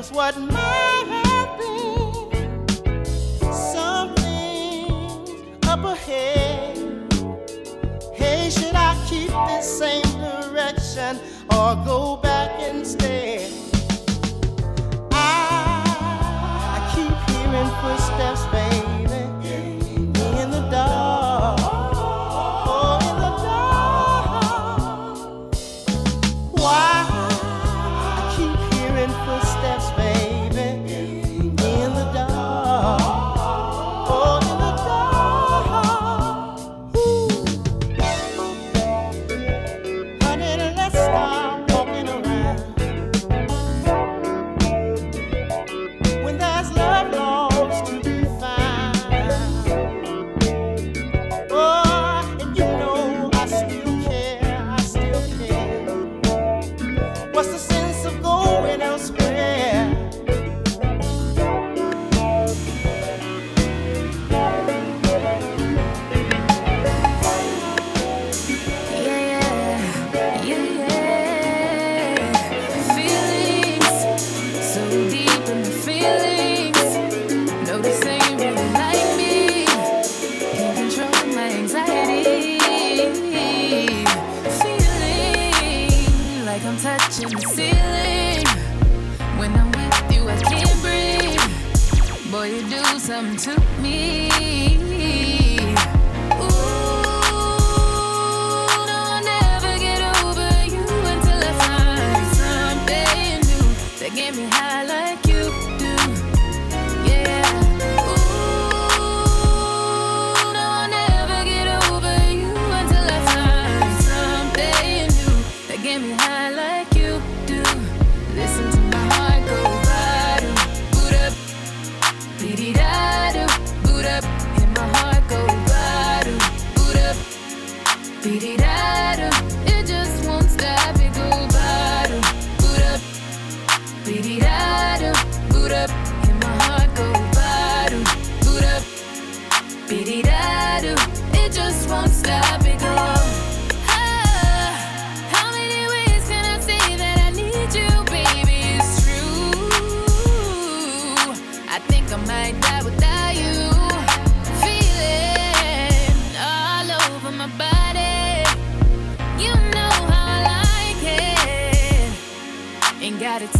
wonders 0.01 0.13
what 0.13 0.37
might 0.39 1.05
have 1.25 1.59
been. 1.59 2.67
Something's 3.53 4.89
up 5.67 5.85
ahead. 5.85 6.77
Hey, 8.15 8.51
should 8.51 8.75
I 8.75 8.95
keep 9.09 9.31
this 9.49 9.79
same 9.79 10.03
direction 10.03 11.19
or 11.51 11.75
go 11.85 12.17
back 12.17 12.51
instead? 12.63 13.60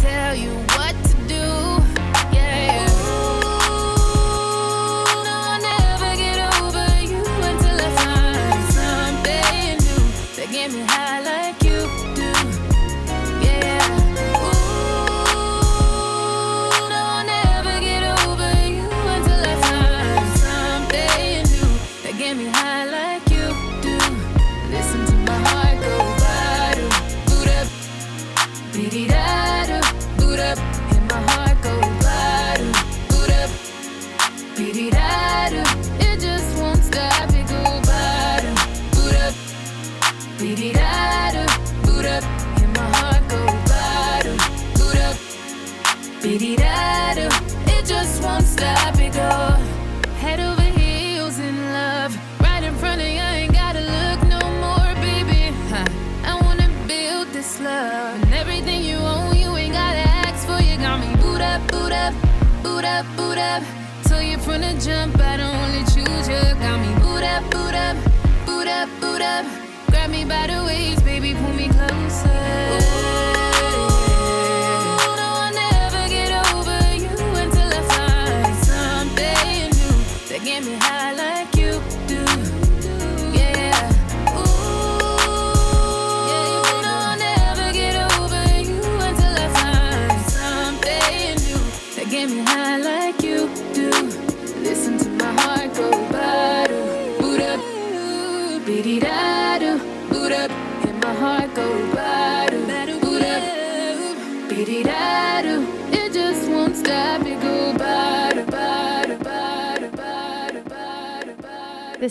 tell 0.01 0.35
you 0.35 0.51
what 0.75 0.95
to 1.05 1.27
do. 1.27 1.70
better 70.31 70.63
ways. 70.63 71.00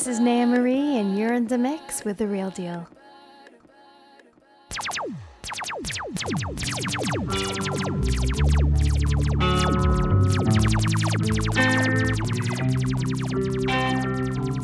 This 0.01 0.15
is 0.15 0.19
Naya 0.19 0.47
Marie, 0.47 0.97
and 0.97 1.19
you're 1.19 1.35
in 1.35 1.47
the 1.47 1.59
mix 1.59 2.07
with 2.07 2.17
The 2.17 2.27
Real 2.27 2.49
Deal. 2.49 2.89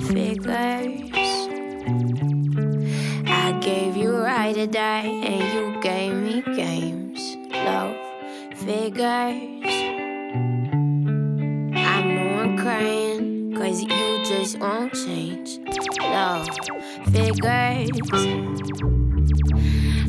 Figures. 0.08 1.10
I 3.28 3.58
gave 3.60 3.94
you 3.94 4.16
right 4.16 4.56
a 4.56 4.66
die, 4.66 5.02
and 5.02 5.52
you 5.52 5.78
gave 5.82 6.14
me 6.14 6.40
games. 6.56 7.36
Love 7.52 7.94
figures. 8.54 9.04
I 11.76 12.02
know 12.04 12.38
I'm 12.40 12.56
crying. 12.56 13.35
Cause 13.56 13.80
you 13.82 14.22
just 14.22 14.58
won't 14.58 14.92
change. 14.92 15.58
No 15.98 16.44
figures. 17.10 17.90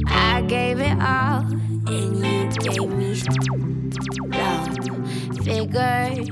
I 0.07 0.43
gave 0.45 0.81
it 0.81 0.97
all, 1.01 1.45
and 1.87 2.17
you 2.23 2.49
gave 2.59 2.89
me 2.91 3.15
love. 4.35 4.67
Figures. 5.45 6.27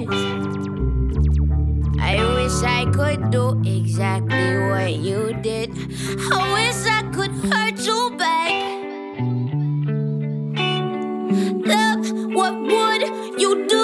I 2.01 2.19
wish 2.35 2.57
I 2.63 2.85
could 2.93 3.31
do 3.31 3.61
exactly 3.65 4.57
what 4.67 4.93
you 4.95 5.33
did. 5.41 5.71
I 6.31 6.53
wish 6.53 6.85
I 6.85 7.01
could 7.13 7.31
hurt 7.31 7.79
you 7.79 8.11
back. 8.17 8.61
Love, 11.65 12.05
what 12.35 12.53
would 12.59 13.03
you 13.39 13.67
do? 13.69 13.74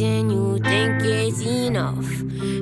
and 0.00 0.30
you 0.30 0.58
think 0.58 1.02
it's 1.02 1.40
enough. 1.40 2.57